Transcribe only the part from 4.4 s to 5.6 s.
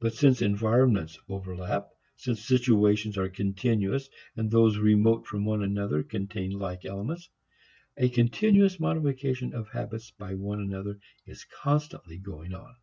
those remote from